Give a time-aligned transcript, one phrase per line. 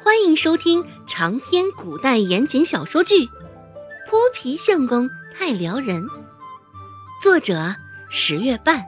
[0.00, 3.14] 欢迎收听长篇古代言情小说剧
[4.08, 6.04] 《泼皮相公太撩人》，
[7.20, 7.74] 作者
[8.08, 8.84] 十月半，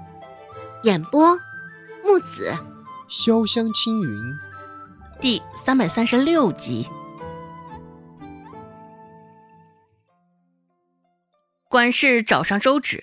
[0.84, 1.36] 演播
[2.04, 2.56] 木子
[3.10, 4.35] 潇湘青云，
[5.21, 6.87] 第三百三十六集。
[11.69, 13.03] 管事找上周芷，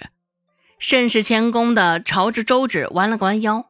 [0.79, 3.69] 甚是谦恭的朝着周芷弯了弯腰。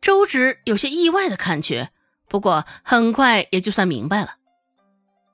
[0.00, 1.88] 周芷有些意外的看去。
[2.28, 4.36] 不过很快也就算明白了，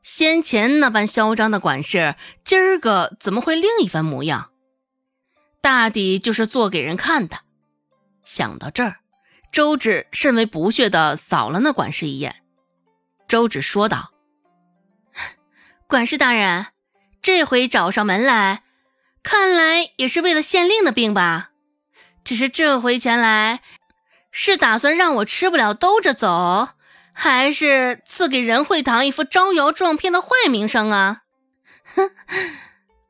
[0.02, 4.51] 先前那般嚣张的管事，今儿个怎么会另一番模样？
[5.61, 7.38] 大抵就是做给人看的。
[8.23, 8.99] 想到这儿，
[9.51, 12.43] 周芷甚为不屑地扫了那管事一眼。
[13.27, 14.13] 周芷说道
[15.88, 16.66] ：“管事大人，
[17.21, 18.63] 这回找上门来，
[19.23, 21.51] 看来也是为了县令的病吧？
[22.23, 23.63] 只是这回前来，
[24.30, 26.69] 是打算让我吃不了兜着走？”
[27.16, 31.23] 还是赐给仁惠堂一副招摇撞骗的坏名声啊！
[31.95, 32.10] 哼，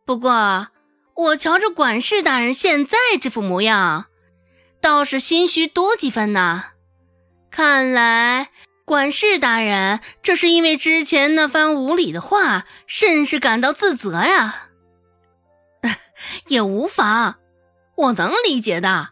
[0.04, 0.68] 不过
[1.14, 4.06] 我瞧着管事大人现在这副模样，
[4.80, 6.66] 倒是心虚多几分呢。
[7.50, 8.50] 看来
[8.84, 14.68] 管事大人这是因为之前那番无礼的话，甚是感到自责呀。
[16.48, 17.36] 也无妨，
[17.96, 19.10] 我能理解的。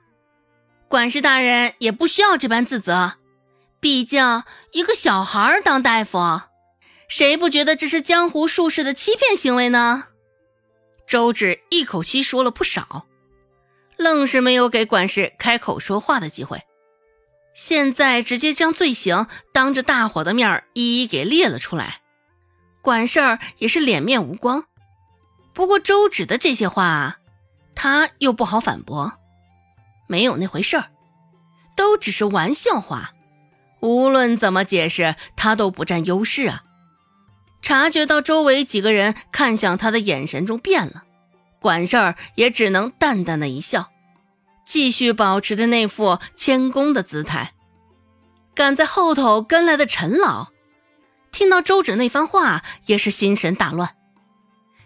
[0.89, 3.15] 管事大人也不需要这般自责。
[3.83, 6.43] 毕竟，一个小孩当大夫，
[7.09, 10.05] 谁不觉得这是江湖术士的欺骗行为呢？
[11.05, 13.09] 周芷一口气说了不少，
[13.97, 16.63] 愣是没有给管事开口说话的机会。
[17.57, 22.03] 现在直接将罪行当着大伙的面一一给列了出来，
[22.83, 24.63] 管事儿也是脸面无光。
[25.53, 27.19] 不过周芷的这些话，
[27.75, 29.15] 他又不好反驳，
[30.07, 30.93] 没有那回事儿，
[31.75, 33.13] 都只是玩笑话。
[33.83, 36.63] 无论怎么解释，他都不占优势啊！
[37.61, 41.03] 察觉到周围几个人看向他的眼神中变了，
[41.61, 43.91] 管事儿也只能淡淡的一笑，
[44.65, 47.53] 继续保持着那副谦恭的姿态。
[48.55, 50.49] 赶在后头跟来的陈老，
[51.33, 53.97] 听到周芷那番话，也是心神大乱。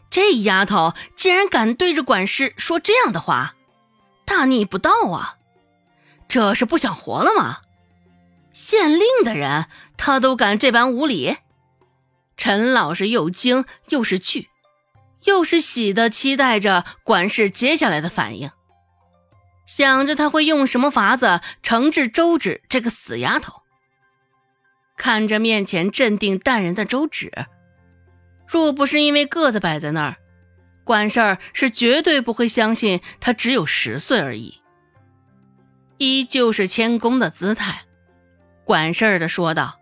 [0.09, 3.54] 这丫头竟然敢对着管事说这样的话，
[4.25, 5.37] 大逆不道啊！
[6.28, 7.59] 这是不想活了吗？
[8.56, 9.67] 县令的人，
[9.99, 11.37] 他都敢这般无礼。
[12.39, 14.49] 陈老师又惊又是惧，
[15.25, 18.50] 又是喜的，期待着管事接下来的反应，
[19.67, 23.61] 想着他会用什么法子惩治周芷这个死丫头。
[24.97, 27.31] 看着面前镇定淡然的周芷，
[28.49, 30.17] 若不是因为个子摆在那儿，
[30.83, 34.62] 管事儿是绝对不会相信他只有十岁而已。
[35.99, 37.83] 依旧是谦恭的姿态。
[38.66, 39.78] 管事儿的说道：“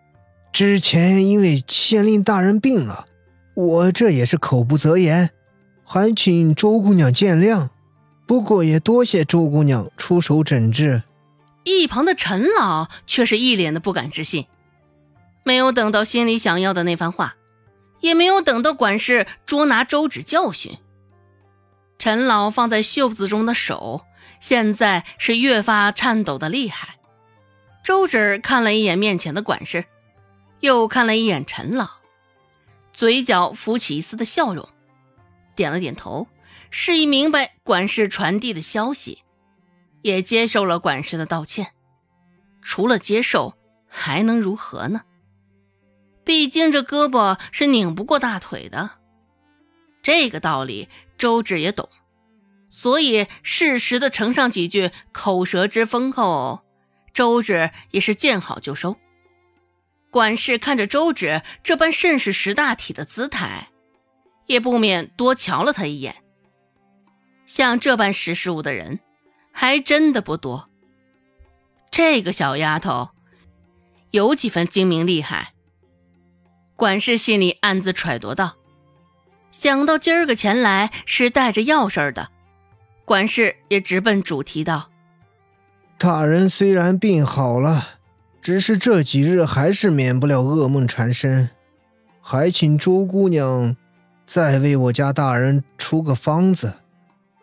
[0.53, 3.06] 之前因为县令大人病了，
[3.55, 5.31] 我这也是口不择言，
[5.84, 7.71] 还请周姑娘见谅。
[8.27, 11.03] 不过也多谢周姑娘出手诊治。”
[11.65, 14.49] 一旁的陈老却是一脸的不敢置信，
[15.44, 17.37] 没有等到心里想要的那番话，
[18.00, 20.77] 也没有等到管事捉拿周芷教训。
[21.99, 24.03] 陈老放在袖子中的手，
[24.41, 26.97] 现在是越发颤抖的厉害。
[27.84, 29.84] 周芷看了一眼面前的管事，
[30.61, 31.91] 又看了一眼陈老，
[32.95, 34.67] 嘴角浮起一丝的笑容，
[35.55, 36.27] 点了点头，
[36.71, 39.23] 示意明白管事传递的消息，
[40.00, 41.73] 也接受了管事的道歉。
[42.62, 43.55] 除了接受，
[43.87, 45.03] 还能如何呢？
[46.25, 48.93] 毕竟这胳膊是拧不过大腿的，
[50.03, 51.91] 这个道理周芷也懂，
[52.71, 56.62] 所以适时的呈上几句口舌之风后。
[57.14, 58.97] 周芷也是见好就收。
[60.10, 63.69] 管事看着周芷这般甚是识大体的姿态，
[64.47, 66.16] 也不免多瞧了他一眼。
[67.47, 69.00] 像这般识时务的人，
[69.52, 70.69] 还真的不多。
[71.91, 73.10] 这个小丫头
[74.10, 75.52] 有几分精明厉害。
[76.76, 78.56] 管事心里暗自揣度道
[79.52, 82.31] ：“想到今儿个前来是带着要事的，
[83.05, 84.90] 管事也直奔主题道。”
[85.96, 87.99] 大人虽然病好了，
[88.43, 91.49] 只是这几日还是免不了噩梦缠身，
[92.20, 93.75] 还请周姑娘
[94.26, 96.75] 再为我家大人出个方子，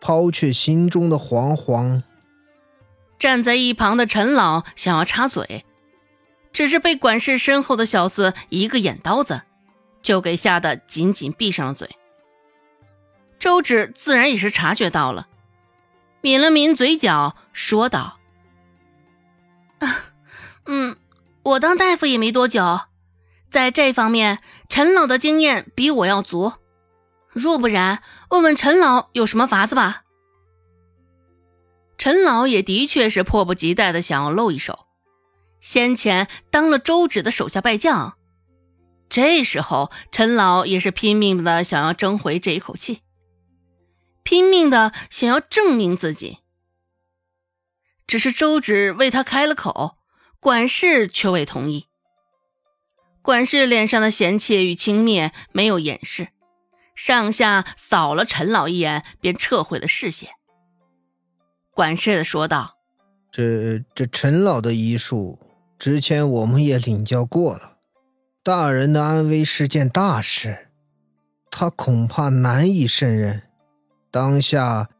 [0.00, 2.02] 抛却心中的惶惶。
[3.18, 5.64] 站在一旁的陈老想要插嘴，
[6.52, 9.42] 只是被管事身后的小厮一个眼刀子，
[10.02, 11.88] 就给吓得紧紧闭上了嘴。
[13.40, 15.26] 周芷自然也是察觉到了，
[16.20, 18.18] 抿了抿嘴角，说道。
[21.52, 22.82] 我当大夫也没多久，
[23.50, 24.38] 在这方面，
[24.68, 26.52] 陈老的经验比我要足。
[27.30, 30.04] 若不然，问问陈老有什么法子吧。
[31.98, 34.86] 陈老也的确是迫不及待的想要露一手。
[35.60, 38.16] 先前当了周芷的手下败将，
[39.08, 43.02] 这时候陈老也是拼命的想要争回这一口气，
[44.22, 46.38] 拼命的想要证明自己。
[48.06, 49.96] 只是周芷为他开了口，
[50.42, 51.86] 管事却未同意。
[53.22, 56.30] 管事脸上的嫌弃与轻蔑没有掩饰，
[56.96, 60.30] 上下扫了陈老一眼，便撤回了视线。
[61.72, 62.74] 管事的说道
[63.30, 65.38] ：“这这陈老的医术。”
[65.78, 67.76] 之前我们也领教过了，
[68.42, 70.70] 大人的安危是件大事，
[71.52, 73.44] 他恐怕难以胜任。
[74.10, 74.90] 当下，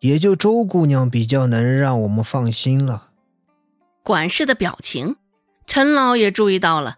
[0.00, 3.07] 也就周姑娘比较能让我们放心了。
[4.08, 5.16] 管事的表情，
[5.66, 6.96] 陈老也注意到了，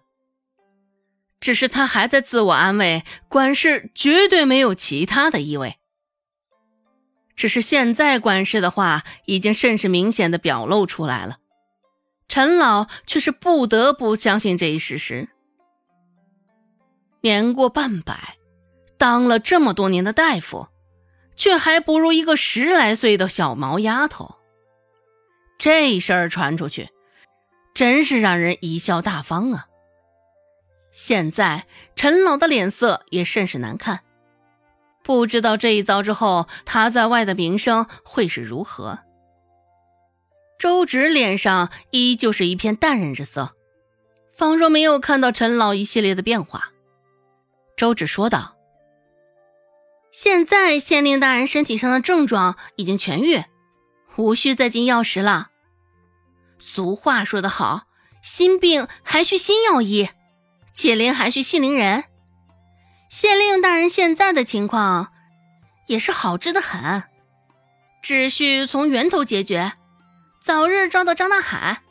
[1.41, 5.75] 只是他还在自我安慰，管事绝对没有其他的意味。
[7.35, 11.39] 只是现在管事的话已经甚是明显的表露出来了。
[12.29, 15.29] 陈老却是不得不相信这一事实。
[17.23, 18.37] 年过半百，
[18.97, 20.69] 当了这么多年的大夫，
[21.35, 24.37] 却还不如一个十来岁的小毛丫头。
[25.59, 26.89] 这事儿传出去，
[27.75, 29.67] 真是让人贻笑大方啊！
[30.93, 34.01] 现在陈老的脸色也甚是难看，
[35.03, 38.99] 不知道这一遭之后，他在外的名声会是如何。
[40.59, 43.55] 周芷脸上依旧是一片淡然之色，
[44.37, 46.73] 仿若没有看到陈老一系列的变化。
[47.77, 48.57] 周芷说道
[50.13, 53.45] ：“现在县令大人身体上的症状已经痊愈，
[54.17, 55.50] 无需再进药石了。
[56.61, 57.89] 俗话说得好，
[58.23, 60.11] 心病还需心药医，
[60.73, 62.05] 解铃还需系铃人。
[63.09, 65.13] 县令大人现在的情况
[65.89, 67.03] 也是好治的很，
[68.01, 69.73] 只需从源头解决。”
[70.41, 71.83] 早日抓到张大海，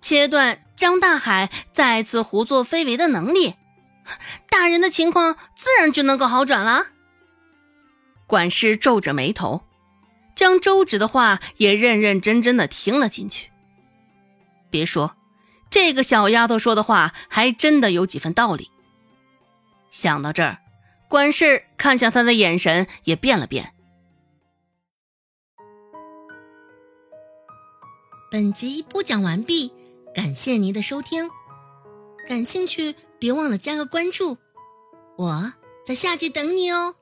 [0.00, 3.56] 切断张大海再次胡作非为的能力，
[4.48, 6.86] 大人的情况自然就能够好转了。
[8.26, 9.62] 管事皱着眉头，
[10.34, 13.51] 将周芷的话也认认真真的听了进去。
[14.72, 15.14] 别说，
[15.70, 18.70] 这个小丫头说的话还真的有几分道理。
[19.92, 20.58] 想到这儿，
[21.08, 23.74] 管事看向他的眼神也变了变。
[28.30, 29.70] 本集播讲完毕，
[30.14, 31.28] 感谢您的收听。
[32.26, 34.38] 感兴趣，别忘了加个关注，
[35.18, 35.52] 我
[35.84, 36.94] 在下集等你哦。